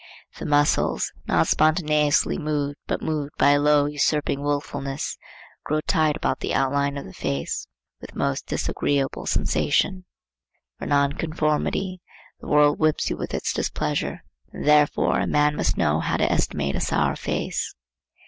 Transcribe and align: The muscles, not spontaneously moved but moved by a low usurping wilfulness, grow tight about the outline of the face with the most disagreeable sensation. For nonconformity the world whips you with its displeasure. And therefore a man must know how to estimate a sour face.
The 0.39 0.47
muscles, 0.47 1.13
not 1.27 1.47
spontaneously 1.47 2.39
moved 2.39 2.79
but 2.87 3.03
moved 3.03 3.33
by 3.37 3.51
a 3.51 3.59
low 3.61 3.85
usurping 3.85 4.41
wilfulness, 4.41 5.15
grow 5.63 5.79
tight 5.81 6.17
about 6.17 6.39
the 6.39 6.55
outline 6.55 6.97
of 6.97 7.05
the 7.05 7.13
face 7.13 7.67
with 8.01 8.09
the 8.09 8.17
most 8.17 8.47
disagreeable 8.47 9.27
sensation. 9.27 10.05
For 10.79 10.87
nonconformity 10.87 12.01
the 12.39 12.47
world 12.47 12.79
whips 12.79 13.11
you 13.11 13.17
with 13.17 13.35
its 13.35 13.53
displeasure. 13.53 14.23
And 14.51 14.65
therefore 14.67 15.19
a 15.19 15.27
man 15.27 15.55
must 15.55 15.77
know 15.77 15.99
how 15.99 16.17
to 16.17 16.31
estimate 16.31 16.75
a 16.75 16.81
sour 16.81 17.15
face. 17.15 17.75